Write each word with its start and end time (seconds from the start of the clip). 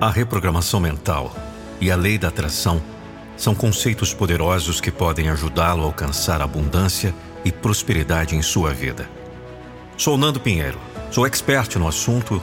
A 0.00 0.08
reprogramação 0.08 0.80
mental 0.80 1.36
e 1.78 1.90
a 1.90 1.96
lei 1.96 2.16
da 2.16 2.28
atração 2.28 2.80
são 3.36 3.54
conceitos 3.54 4.14
poderosos 4.14 4.80
que 4.80 4.90
podem 4.90 5.28
ajudá-lo 5.28 5.82
a 5.82 5.84
alcançar 5.84 6.40
abundância 6.40 7.14
e 7.44 7.52
prosperidade 7.52 8.34
em 8.34 8.40
sua 8.40 8.72
vida. 8.72 9.10
Sou 9.98 10.16
Nando 10.16 10.40
Pinheiro, 10.40 10.80
sou 11.10 11.26
expert 11.26 11.76
no 11.76 11.86
assunto 11.86 12.42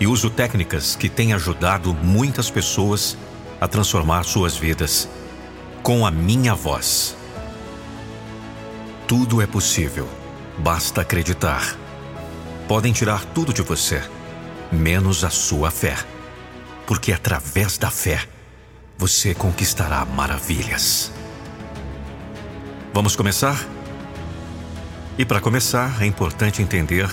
e 0.00 0.06
uso 0.06 0.30
técnicas 0.30 0.96
que 0.96 1.10
têm 1.10 1.34
ajudado 1.34 1.92
muitas 1.92 2.50
pessoas 2.50 3.14
a 3.60 3.68
transformar 3.68 4.22
suas 4.22 4.56
vidas 4.56 5.06
com 5.82 6.06
a 6.06 6.10
minha 6.10 6.54
voz. 6.54 7.14
Tudo 9.06 9.42
é 9.42 9.46
possível, 9.46 10.08
basta 10.56 11.02
acreditar. 11.02 11.76
Podem 12.66 12.90
tirar 12.90 13.22
tudo 13.34 13.52
de 13.52 13.60
você, 13.60 14.02
menos 14.72 15.24
a 15.24 15.28
sua 15.28 15.70
fé 15.70 15.94
porque 16.90 17.12
através 17.12 17.78
da 17.78 17.88
fé 17.88 18.20
você 18.98 19.32
conquistará 19.32 20.04
maravilhas. 20.04 21.12
Vamos 22.92 23.14
começar? 23.14 23.64
E 25.16 25.24
para 25.24 25.40
começar, 25.40 26.02
é 26.02 26.06
importante 26.06 26.60
entender 26.60 27.08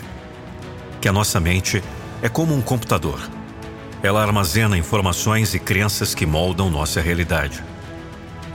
que 0.99 1.07
a 1.07 1.13
nossa 1.13 1.39
mente 1.39 1.83
é 2.23 2.27
como 2.27 2.55
um 2.55 2.61
computador. 2.61 3.19
Ela 4.01 4.23
armazena 4.23 4.75
informações 4.75 5.53
e 5.53 5.59
crenças 5.59 6.15
que 6.15 6.25
moldam 6.25 6.71
nossa 6.71 6.99
realidade. 6.99 7.63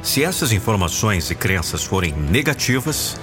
Se 0.02 0.24
essas 0.24 0.50
informações 0.50 1.30
e 1.30 1.36
crenças 1.36 1.84
forem 1.84 2.12
negativas, 2.12 3.16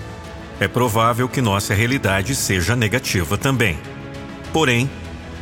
é 0.58 0.70
provável 0.70 1.28
que 1.28 1.42
nossa 1.42 1.74
realidade 1.74 2.34
seja 2.34 2.78
negativa 2.78 3.38
também. 3.38 3.78
Porém, 4.54 4.90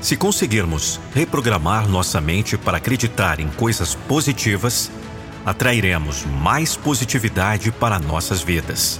se 0.01 0.15
conseguirmos 0.15 0.99
reprogramar 1.13 1.87
nossa 1.87 2.21
mente 2.21 2.57
para 2.57 2.77
acreditar 2.77 3.39
em 3.39 3.47
coisas 3.49 3.95
positivas, 3.95 4.91
atrairemos 5.45 6.25
mais 6.25 6.75
positividade 6.75 7.71
para 7.71 7.99
nossas 7.99 8.41
vidas. 8.41 8.99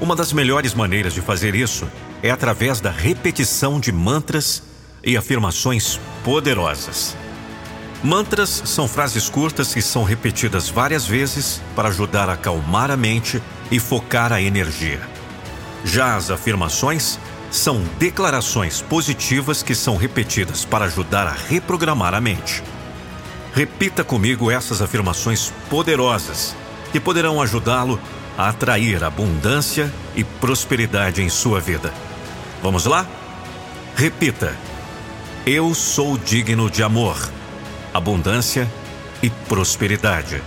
Uma 0.00 0.16
das 0.16 0.32
melhores 0.32 0.74
maneiras 0.74 1.12
de 1.12 1.20
fazer 1.20 1.54
isso 1.54 1.86
é 2.22 2.30
através 2.30 2.80
da 2.80 2.90
repetição 2.90 3.78
de 3.78 3.92
mantras 3.92 4.62
e 5.04 5.16
afirmações 5.16 6.00
poderosas. 6.24 7.16
Mantras 8.02 8.62
são 8.64 8.88
frases 8.88 9.28
curtas 9.28 9.74
que 9.74 9.82
são 9.82 10.04
repetidas 10.04 10.70
várias 10.70 11.04
vezes 11.06 11.60
para 11.76 11.88
ajudar 11.88 12.30
a 12.30 12.32
acalmar 12.32 12.90
a 12.90 12.96
mente 12.96 13.42
e 13.70 13.78
focar 13.78 14.32
a 14.32 14.40
energia. 14.40 15.00
Já 15.84 16.16
as 16.16 16.30
afirmações 16.30 17.18
são 17.50 17.82
declarações 17.98 18.80
positivas 18.80 19.62
que 19.62 19.74
são 19.74 19.96
repetidas 19.96 20.64
para 20.64 20.84
ajudar 20.84 21.26
a 21.26 21.32
reprogramar 21.32 22.14
a 22.14 22.20
mente. 22.20 22.62
Repita 23.52 24.04
comigo 24.04 24.50
essas 24.50 24.80
afirmações 24.80 25.52
poderosas 25.68 26.54
que 26.92 27.00
poderão 27.00 27.42
ajudá-lo 27.42 28.00
a 28.38 28.48
atrair 28.48 29.02
abundância 29.02 29.92
e 30.14 30.22
prosperidade 30.22 31.22
em 31.22 31.28
sua 31.28 31.60
vida. 31.60 31.92
Vamos 32.62 32.86
lá? 32.86 33.06
Repita: 33.96 34.56
Eu 35.44 35.74
sou 35.74 36.16
digno 36.16 36.70
de 36.70 36.82
amor, 36.82 37.16
abundância 37.92 38.70
e 39.22 39.28
prosperidade. 39.28 40.40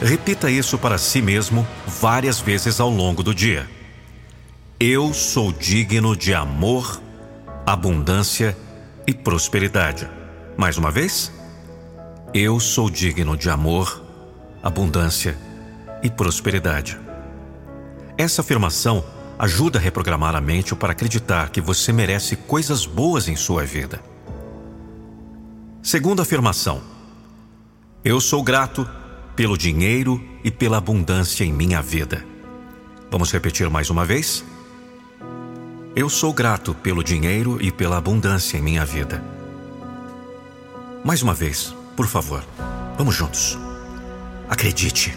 Repita 0.00 0.50
isso 0.50 0.78
para 0.78 0.98
si 0.98 1.22
mesmo 1.22 1.66
várias 1.86 2.40
vezes 2.40 2.80
ao 2.80 2.90
longo 2.90 3.22
do 3.22 3.34
dia. 3.34 3.68
Eu 4.84 5.14
sou 5.14 5.52
digno 5.52 6.16
de 6.16 6.34
amor, 6.34 7.00
abundância 7.64 8.58
e 9.06 9.14
prosperidade. 9.14 10.10
Mais 10.56 10.76
uma 10.76 10.90
vez. 10.90 11.30
Eu 12.34 12.58
sou 12.58 12.90
digno 12.90 13.36
de 13.36 13.48
amor, 13.48 14.02
abundância 14.60 15.38
e 16.02 16.10
prosperidade. 16.10 16.98
Essa 18.18 18.40
afirmação 18.40 19.04
ajuda 19.38 19.78
a 19.78 19.80
reprogramar 19.80 20.34
a 20.34 20.40
mente 20.40 20.74
para 20.74 20.90
acreditar 20.90 21.50
que 21.50 21.60
você 21.60 21.92
merece 21.92 22.34
coisas 22.34 22.84
boas 22.84 23.28
em 23.28 23.36
sua 23.36 23.64
vida. 23.64 24.02
Segunda 25.80 26.22
afirmação: 26.22 26.82
Eu 28.04 28.20
sou 28.20 28.42
grato 28.42 28.84
pelo 29.36 29.56
dinheiro 29.56 30.20
e 30.42 30.50
pela 30.50 30.78
abundância 30.78 31.44
em 31.44 31.52
minha 31.52 31.80
vida. 31.80 32.26
Vamos 33.12 33.30
repetir 33.30 33.70
mais 33.70 33.88
uma 33.88 34.04
vez? 34.04 34.44
Eu 35.94 36.08
sou 36.08 36.32
grato 36.32 36.74
pelo 36.74 37.04
dinheiro 37.04 37.58
e 37.60 37.70
pela 37.70 37.98
abundância 37.98 38.56
em 38.56 38.62
minha 38.62 38.82
vida. 38.82 39.22
Mais 41.04 41.20
uma 41.20 41.34
vez, 41.34 41.76
por 41.94 42.06
favor, 42.06 42.42
vamos 42.96 43.14
juntos. 43.14 43.58
Acredite. 44.48 45.14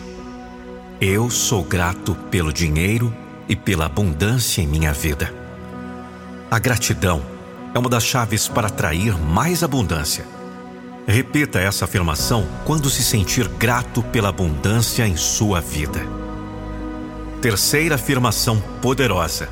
Eu 0.99 1.29
sou 1.29 1.63
grato 1.63 2.13
pelo 2.29 2.51
dinheiro 2.51 3.15
e 3.47 3.55
pela 3.55 3.85
abundância 3.85 4.61
em 4.61 4.67
minha 4.67 4.91
vida. 4.91 5.33
A 6.51 6.59
gratidão 6.59 7.25
é 7.73 7.79
uma 7.79 7.89
das 7.89 8.03
chaves 8.03 8.49
para 8.49 8.67
atrair 8.67 9.17
mais 9.17 9.63
abundância. 9.63 10.25
Repita 11.07 11.57
essa 11.57 11.85
afirmação 11.85 12.45
quando 12.65 12.89
se 12.89 13.01
sentir 13.01 13.47
grato 13.47 14.03
pela 14.03 14.27
abundância 14.27 15.07
em 15.07 15.15
sua 15.15 15.61
vida. 15.61 16.01
Terceira 17.41 17.95
afirmação 17.95 18.59
poderosa 18.81 19.47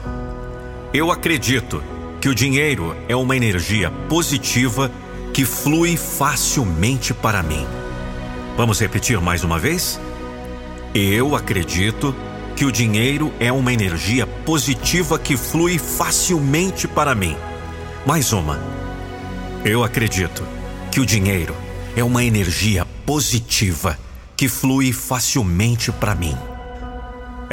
eu 0.94 1.09
acredito 1.09 1.84
que 2.22 2.30
o 2.30 2.36
dinheiro 2.36 2.96
é 3.09 3.16
uma 3.16 3.36
energia 3.36 3.90
positiva 4.08 4.92
que 5.34 5.44
flui 5.44 5.98
facilmente 5.98 7.16
para 7.16 7.42
mim. 7.42 7.66
Vamos 8.56 8.80
repetir 8.80 9.20
mais 9.20 9.44
uma 9.44 9.58
vez? 9.58 10.00
Eu 10.94 11.36
acredito 11.36 12.16
que 12.56 12.64
o 12.64 12.72
dinheiro 12.72 13.34
é 13.40 13.52
uma 13.52 13.74
energia 13.74 14.28
positiva 14.28 15.18
que 15.18 15.36
flui 15.36 15.80
facilmente 15.80 16.88
para 16.88 17.16
mim. 17.16 17.36
Mais 18.06 18.31
uma. 18.31 18.60
Eu 19.66 19.84
acredito 19.84 20.44
que 20.92 21.00
o 21.00 21.06
dinheiro 21.06 21.56
é 21.96 22.04
uma 22.04 22.24
energia 22.24 22.86
positiva 23.04 23.98
que 24.38 24.48
flui 24.48 24.94
facilmente 24.94 25.92
para 25.92 26.14
mim. 26.14 26.38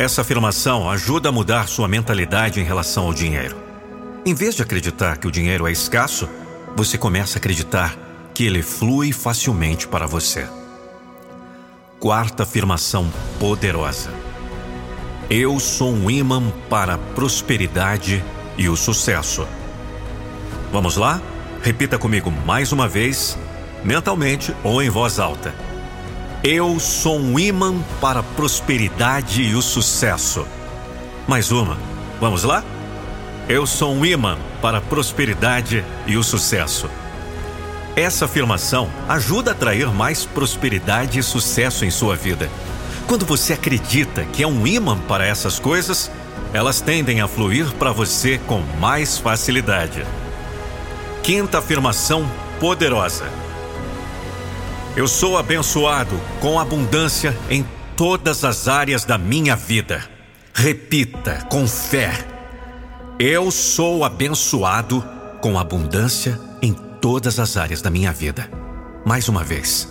Essa 0.00 0.22
afirmação 0.22 0.88
ajuda 0.88 1.28
a 1.28 1.32
mudar 1.32 1.68
sua 1.68 1.86
mentalidade 1.86 2.58
em 2.58 2.64
relação 2.64 3.04
ao 3.04 3.12
dinheiro. 3.12 3.54
Em 4.24 4.32
vez 4.32 4.54
de 4.54 4.62
acreditar 4.62 5.18
que 5.18 5.28
o 5.28 5.30
dinheiro 5.30 5.68
é 5.68 5.72
escasso, 5.72 6.26
você 6.74 6.96
começa 6.96 7.36
a 7.36 7.38
acreditar 7.38 7.98
que 8.32 8.46
ele 8.46 8.62
flui 8.62 9.12
facilmente 9.12 9.86
para 9.86 10.06
você. 10.06 10.48
Quarta 11.98 12.44
afirmação 12.44 13.12
poderosa. 13.38 14.10
Eu 15.28 15.60
sou 15.60 15.92
um 15.92 16.10
imã 16.10 16.50
para 16.70 16.94
a 16.94 16.98
prosperidade 16.98 18.24
e 18.56 18.70
o 18.70 18.76
sucesso. 18.76 19.46
Vamos 20.72 20.96
lá? 20.96 21.20
Repita 21.62 21.98
comigo 21.98 22.30
mais 22.30 22.72
uma 22.72 22.88
vez, 22.88 23.36
mentalmente 23.84 24.56
ou 24.64 24.82
em 24.82 24.88
voz 24.88 25.18
alta. 25.18 25.54
Eu 26.42 26.80
sou 26.80 27.18
um 27.18 27.38
imã 27.38 27.82
para 28.00 28.20
a 28.20 28.22
prosperidade 28.22 29.42
e 29.42 29.54
o 29.54 29.60
sucesso. 29.60 30.46
Mais 31.28 31.52
uma. 31.52 31.76
Vamos 32.18 32.44
lá? 32.44 32.64
Eu 33.46 33.66
sou 33.66 33.92
um 33.92 34.06
imã 34.06 34.38
para 34.62 34.78
a 34.78 34.80
prosperidade 34.80 35.84
e 36.06 36.16
o 36.16 36.22
sucesso. 36.22 36.88
Essa 37.94 38.24
afirmação 38.24 38.88
ajuda 39.06 39.50
a 39.50 39.52
atrair 39.52 39.88
mais 39.88 40.24
prosperidade 40.24 41.18
e 41.18 41.22
sucesso 41.22 41.84
em 41.84 41.90
sua 41.90 42.16
vida. 42.16 42.48
Quando 43.06 43.26
você 43.26 43.52
acredita 43.52 44.24
que 44.24 44.42
é 44.42 44.46
um 44.46 44.66
imã 44.66 44.98
para 44.98 45.26
essas 45.26 45.58
coisas, 45.58 46.10
elas 46.54 46.80
tendem 46.80 47.20
a 47.20 47.28
fluir 47.28 47.70
para 47.74 47.92
você 47.92 48.40
com 48.46 48.62
mais 48.80 49.18
facilidade. 49.18 50.06
Quinta 51.22 51.58
afirmação 51.58 52.26
poderosa. 52.58 53.26
Eu 54.96 55.06
sou 55.06 55.38
abençoado 55.38 56.20
com 56.40 56.58
abundância 56.58 57.36
em 57.48 57.64
todas 57.96 58.44
as 58.44 58.66
áreas 58.66 59.04
da 59.04 59.16
minha 59.16 59.54
vida. 59.54 60.02
Repita 60.52 61.46
com 61.48 61.66
fé. 61.68 62.10
Eu 63.16 63.52
sou 63.52 64.04
abençoado 64.04 65.00
com 65.40 65.56
abundância 65.56 66.40
em 66.60 66.72
todas 66.72 67.38
as 67.38 67.56
áreas 67.56 67.80
da 67.80 67.88
minha 67.88 68.12
vida. 68.12 68.50
Mais 69.06 69.28
uma 69.28 69.44
vez. 69.44 69.88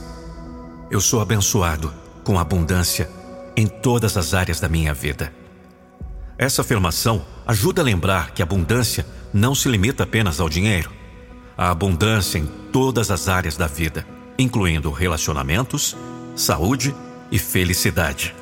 Eu 0.91 0.99
sou 0.99 1.21
abençoado 1.21 1.93
com 2.25 2.37
abundância 2.37 3.09
em 3.55 3.67
todas 3.67 4.17
as 4.17 4.33
áreas 4.33 4.59
da 4.59 4.67
minha 4.67 4.93
vida. 4.93 5.31
Essa 6.37 6.61
afirmação 6.61 7.25
ajuda 7.47 7.81
a 7.81 7.85
lembrar 7.85 8.31
que 8.31 8.43
abundância 8.43 9.05
não 9.33 9.55
se 9.55 9.69
limita 9.69 10.03
apenas 10.03 10.41
ao 10.41 10.49
dinheiro. 10.49 10.91
A 11.57 11.69
abundância 11.69 12.37
em 12.37 12.45
todas 12.45 13.09
as 13.09 13.29
áreas 13.29 13.55
da 13.55 13.65
vida 13.65 14.18
incluindo 14.39 14.89
relacionamentos, 14.89 15.95
saúde 16.35 16.95
e 17.29 17.37
felicidade. 17.37 18.33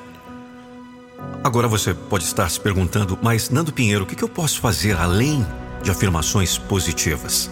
Agora 1.43 1.67
você 1.67 1.93
pode 1.93 2.23
estar 2.23 2.49
se 2.49 2.59
perguntando, 2.59 3.17
mas 3.21 3.49
Nando 3.49 3.73
Pinheiro, 3.73 4.03
o 4.03 4.07
que 4.07 4.23
eu 4.23 4.29
posso 4.29 4.61
fazer 4.61 4.95
além 4.95 5.45
de 5.81 5.89
afirmações 5.89 6.57
positivas? 6.57 7.49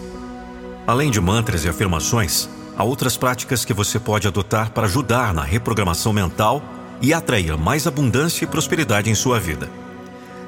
Além 0.86 1.10
de 1.10 1.20
mantras 1.20 1.64
e 1.64 1.68
afirmações, 1.68 2.48
há 2.76 2.84
outras 2.84 3.16
práticas 3.16 3.64
que 3.64 3.74
você 3.74 3.98
pode 3.98 4.28
adotar 4.28 4.70
para 4.70 4.86
ajudar 4.86 5.34
na 5.34 5.42
reprogramação 5.42 6.12
mental 6.12 6.62
e 7.02 7.12
atrair 7.12 7.56
mais 7.58 7.86
abundância 7.86 8.44
e 8.44 8.48
prosperidade 8.48 9.10
em 9.10 9.14
sua 9.14 9.40
vida. 9.40 9.68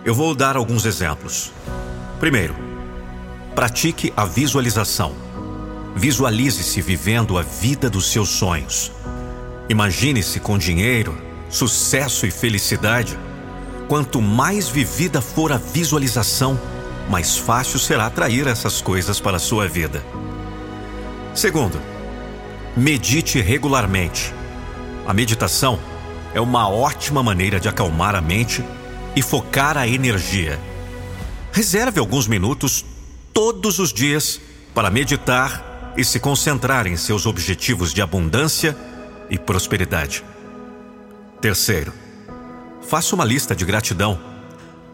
Eu 0.05 0.15
vou 0.15 0.35
dar 0.35 0.57
alguns 0.57 0.85
exemplos. 0.87 1.53
Primeiro, 2.21 2.55
pratique 3.55 4.13
a 4.17 4.25
visualização. 4.25 5.28
Visualize-se 5.99 6.81
vivendo 6.81 7.37
a 7.37 7.43
vida 7.43 7.91
dos 7.91 8.13
seus 8.13 8.29
sonhos. 8.29 8.93
Imagine-se 9.69 10.39
com 10.39 10.57
dinheiro, 10.57 11.21
sucesso 11.51 12.25
e 12.25 12.31
felicidade. 12.31 13.19
Quanto 13.89 14.23
mais 14.23 14.69
vivida 14.69 15.21
for 15.21 15.51
a 15.51 15.57
visualização, 15.57 16.57
mais 17.11 17.37
fácil 17.37 17.81
será 17.81 18.07
atrair 18.07 18.47
essas 18.47 18.81
coisas 18.81 19.19
para 19.19 19.39
a 19.39 19.41
sua 19.41 19.67
vida. 19.67 20.05
Segundo, 21.35 21.83
medite 22.77 23.41
regularmente. 23.41 24.33
A 25.05 25.13
meditação 25.13 25.81
é 26.33 26.41
uma 26.41 26.69
ótima 26.69 27.25
maneira 27.25 27.59
de 27.59 27.69
acalmar 27.69 28.15
a 28.15 28.21
mente 28.21 28.65
e 29.17 29.23
focar 29.23 29.77
a 29.77 29.89
energia. 29.89 30.61
Reserve 31.51 31.99
alguns 31.99 32.29
minutos 32.29 32.85
todos 33.33 33.81
os 33.81 33.93
dias 33.93 34.41
para 34.73 34.93
meditar 34.93 35.68
e 35.99 36.05
se 36.05 36.21
concentrar 36.21 36.87
em 36.87 36.97
seus 36.97 37.27
objetivos 37.27 37.93
de 37.93 38.01
abundância 38.01 38.77
e 39.29 39.37
prosperidade. 39.37 40.25
Terceiro, 41.41 41.93
faça 42.87 43.17
uma 43.17 43.25
lista 43.25 43.55
de 43.55 43.65
gratidão. 43.65 44.17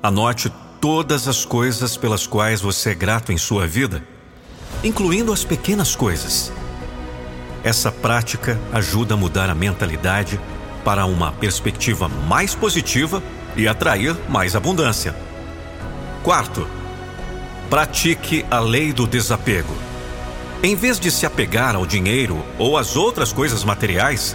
Anote 0.02 0.50
todas 0.80 1.28
as 1.28 1.44
coisas 1.44 1.94
pelas 1.98 2.26
quais 2.26 2.62
você 2.62 2.90
é 2.90 2.94
grato 2.94 3.32
em 3.32 3.36
sua 3.36 3.66
vida, 3.66 4.02
incluindo 4.82 5.30
as 5.30 5.44
pequenas 5.44 5.94
coisas. 5.94 6.50
Essa 7.62 7.92
prática 7.92 8.58
ajuda 8.72 9.12
a 9.12 9.16
mudar 9.16 9.50
a 9.50 9.54
mentalidade 9.54 10.40
para 10.86 11.04
uma 11.04 11.32
perspectiva 11.32 12.08
mais 12.08 12.54
positiva 12.54 13.22
e 13.54 13.68
atrair 13.68 14.16
mais 14.30 14.56
abundância. 14.56 15.14
Quarto, 16.22 16.66
pratique 17.68 18.44
a 18.50 18.58
lei 18.58 18.90
do 18.90 19.06
desapego. 19.06 19.93
Em 20.64 20.74
vez 20.74 20.98
de 20.98 21.10
se 21.10 21.26
apegar 21.26 21.76
ao 21.76 21.84
dinheiro 21.84 22.42
ou 22.58 22.78
às 22.78 22.96
outras 22.96 23.34
coisas 23.34 23.62
materiais, 23.64 24.34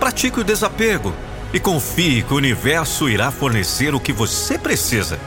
pratique 0.00 0.40
o 0.40 0.42
desapego 0.42 1.14
e 1.54 1.60
confie 1.60 2.24
que 2.24 2.34
o 2.34 2.36
universo 2.36 3.08
irá 3.08 3.30
fornecer 3.30 3.94
o 3.94 4.00
que 4.00 4.12
você 4.12 4.58
precisa. 4.58 5.20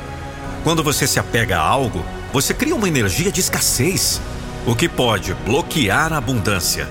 Quando 0.62 0.84
você 0.84 1.08
se 1.08 1.18
apega 1.18 1.58
a 1.58 1.66
algo, 1.66 2.04
você 2.34 2.54
cria 2.54 2.76
uma 2.76 2.90
energia 2.90 3.32
de 3.32 3.40
escassez, 3.40 4.20
o 4.66 4.76
que 4.76 4.90
pode 4.90 5.34
bloquear 5.46 6.12
a 6.12 6.18
abundância. 6.18 6.86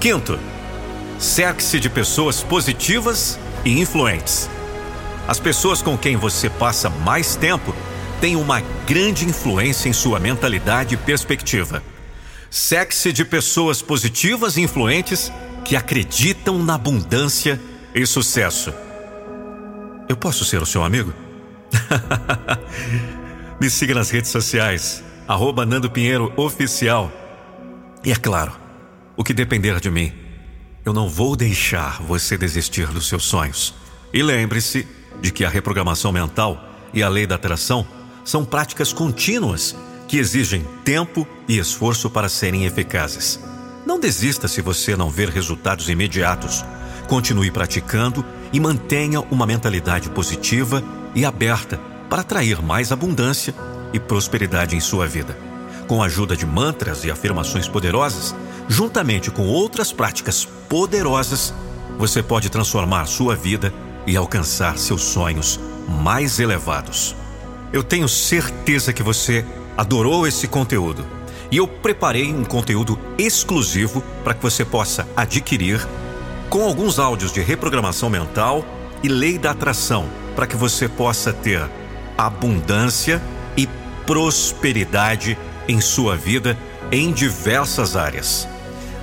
Quinto, 0.00 0.38
cerque-se 1.18 1.78
de 1.78 1.90
pessoas 1.90 2.42
positivas 2.42 3.38
e 3.66 3.78
influentes. 3.78 4.48
As 5.28 5.38
pessoas 5.38 5.82
com 5.82 5.98
quem 5.98 6.16
você 6.16 6.48
passa 6.48 6.88
mais 6.88 7.36
tempo 7.36 7.74
têm 8.18 8.34
uma 8.34 8.62
grande 8.86 9.26
influência 9.26 9.90
em 9.90 9.92
sua 9.92 10.18
mentalidade 10.18 10.94
e 10.94 10.96
perspectiva. 10.96 11.82
Cerque-se 12.50 13.12
de 13.12 13.24
pessoas 13.24 13.82
positivas 13.82 14.56
e 14.56 14.62
influentes 14.62 15.32
que 15.64 15.76
acreditam 15.76 16.58
na 16.62 16.74
abundância 16.74 17.60
e 17.94 18.06
sucesso. 18.06 18.72
Eu 20.08 20.16
posso 20.16 20.44
ser 20.44 20.62
o 20.62 20.66
seu 20.66 20.84
amigo? 20.84 21.12
Me 23.60 23.68
siga 23.68 23.94
nas 23.94 24.10
redes 24.10 24.30
sociais, 24.30 25.02
arroba 25.26 25.66
Nando 25.66 25.90
Pinheiro 25.90 26.32
Oficial. 26.36 27.10
E 28.04 28.12
é 28.12 28.16
claro, 28.16 28.52
o 29.16 29.24
que 29.24 29.34
depender 29.34 29.80
de 29.80 29.90
mim, 29.90 30.12
eu 30.84 30.92
não 30.92 31.08
vou 31.08 31.34
deixar 31.34 32.00
você 32.02 32.38
desistir 32.38 32.86
dos 32.88 33.08
seus 33.08 33.24
sonhos. 33.24 33.74
E 34.12 34.22
lembre-se 34.22 34.86
de 35.20 35.32
que 35.32 35.44
a 35.44 35.48
reprogramação 35.48 36.12
mental 36.12 36.70
e 36.94 37.02
a 37.02 37.08
lei 37.08 37.26
da 37.26 37.34
atração 37.34 37.86
são 38.24 38.44
práticas 38.44 38.92
contínuas 38.92 39.74
que 40.06 40.18
exigem 40.18 40.64
tempo 40.84 41.26
e 41.48 41.58
esforço 41.58 42.08
para 42.08 42.28
serem 42.28 42.64
eficazes. 42.64 43.40
Não 43.84 44.00
desista 44.00 44.48
se 44.48 44.60
você 44.60 44.96
não 44.96 45.10
ver 45.10 45.28
resultados 45.28 45.88
imediatos. 45.88 46.64
Continue 47.08 47.50
praticando 47.50 48.24
e 48.52 48.58
mantenha 48.58 49.20
uma 49.20 49.46
mentalidade 49.46 50.10
positiva 50.10 50.82
e 51.14 51.24
aberta 51.24 51.80
para 52.08 52.22
atrair 52.22 52.62
mais 52.62 52.92
abundância 52.92 53.54
e 53.92 54.00
prosperidade 54.00 54.76
em 54.76 54.80
sua 54.80 55.06
vida. 55.06 55.36
Com 55.86 56.02
a 56.02 56.06
ajuda 56.06 56.36
de 56.36 56.44
mantras 56.44 57.04
e 57.04 57.10
afirmações 57.10 57.68
poderosas, 57.68 58.34
juntamente 58.68 59.30
com 59.30 59.46
outras 59.46 59.92
práticas 59.92 60.44
poderosas, 60.68 61.54
você 61.96 62.22
pode 62.22 62.50
transformar 62.50 63.06
sua 63.06 63.36
vida 63.36 63.72
e 64.06 64.16
alcançar 64.16 64.78
seus 64.78 65.02
sonhos 65.02 65.60
mais 65.88 66.40
elevados. 66.40 67.14
Eu 67.72 67.82
tenho 67.82 68.08
certeza 68.08 68.92
que 68.92 69.02
você 69.02 69.44
adorou 69.76 70.26
esse 70.26 70.48
conteúdo 70.48 71.04
e 71.50 71.58
eu 71.58 71.68
preparei 71.68 72.32
um 72.32 72.44
conteúdo 72.44 72.98
exclusivo 73.18 74.02
para 74.24 74.34
que 74.34 74.42
você 74.42 74.64
possa 74.64 75.06
adquirir 75.16 75.86
com 76.48 76.64
alguns 76.64 76.98
áudios 76.98 77.32
de 77.32 77.40
reprogramação 77.40 78.08
mental 78.10 78.64
e 79.02 79.08
lei 79.08 79.38
da 79.38 79.50
atração 79.50 80.08
para 80.34 80.46
que 80.46 80.56
você 80.56 80.88
possa 80.88 81.32
ter 81.32 81.62
abundância 82.16 83.22
e 83.56 83.68
prosperidade 84.06 85.38
em 85.68 85.80
sua 85.80 86.16
vida 86.16 86.56
em 86.90 87.12
diversas 87.12 87.96
áreas. 87.96 88.48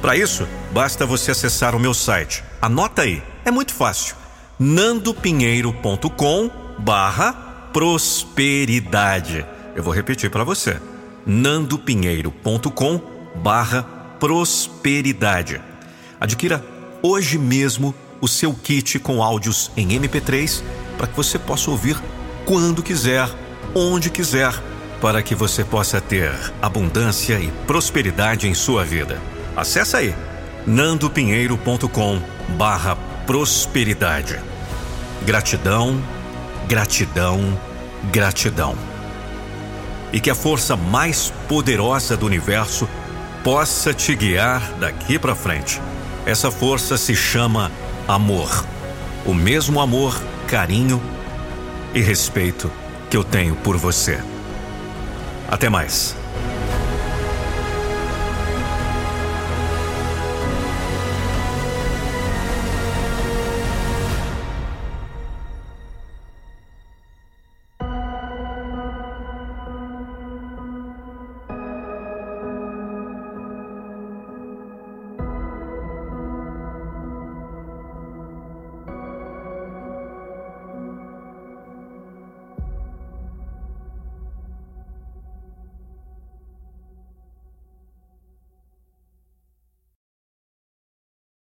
Para 0.01 0.15
isso, 0.15 0.47
basta 0.71 1.05
você 1.05 1.31
acessar 1.31 1.75
o 1.75 1.79
meu 1.79 1.93
site. 1.93 2.43
Anota 2.61 3.03
aí, 3.03 3.21
é 3.45 3.51
muito 3.51 3.73
fácil. 3.73 4.15
nandopinheiro.com 4.59 6.51
barra 6.77 7.33
prosperidade. 7.73 9.45
Eu 9.75 9.83
vou 9.83 9.93
repetir 9.93 10.29
para 10.29 10.43
você. 10.43 10.79
nandopinheiro.com 11.25 13.01
barra 13.35 13.83
prosperidade. 14.19 15.61
Adquira 16.19 16.63
hoje 17.01 17.37
mesmo 17.37 17.93
o 18.21 18.27
seu 18.27 18.53
kit 18.53 18.99
com 18.99 19.21
áudios 19.21 19.71
em 19.75 19.99
MP3 19.99 20.63
para 20.97 21.07
que 21.07 21.15
você 21.15 21.37
possa 21.37 21.71
ouvir 21.71 21.97
quando 22.45 22.83
quiser, 22.83 23.27
onde 23.75 24.09
quiser, 24.09 24.53
para 25.01 25.21
que 25.21 25.35
você 25.35 25.63
possa 25.63 25.99
ter 25.99 26.31
abundância 26.61 27.39
e 27.39 27.51
prosperidade 27.67 28.47
em 28.47 28.53
sua 28.53 28.85
vida. 28.85 29.19
Acesse 29.55 29.97
aí 29.97 30.15
nandopinheiro.com 30.65 32.21
barra 32.57 32.95
prosperidade. 33.25 34.39
Gratidão, 35.25 36.01
gratidão, 36.67 37.59
gratidão. 38.11 38.92
E 40.13 40.21
que 40.21 40.29
a 40.29 40.35
força 40.35 40.77
mais 40.77 41.33
poderosa 41.49 42.15
do 42.15 42.25
universo 42.25 42.87
possa 43.43 43.93
te 43.93 44.15
guiar 44.15 44.61
daqui 44.79 45.19
para 45.19 45.35
frente. 45.35 45.81
Essa 46.25 46.49
força 46.49 46.95
se 46.95 47.13
chama 47.13 47.69
amor. 48.07 48.65
O 49.25 49.33
mesmo 49.33 49.81
amor, 49.81 50.17
carinho 50.47 51.01
e 51.93 51.99
respeito 51.99 52.71
que 53.09 53.17
eu 53.17 53.23
tenho 53.23 53.55
por 53.55 53.75
você. 53.75 54.19
Até 55.49 55.67
mais. 55.67 56.22